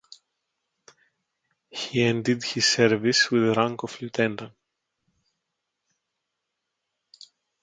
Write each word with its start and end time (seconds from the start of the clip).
He 1.69 2.01
ended 2.01 2.41
his 2.43 2.65
service 2.65 3.29
with 3.29 3.43
the 3.43 3.53
rank 3.53 3.83
of 3.83 4.01
lieutenant. 4.01 4.51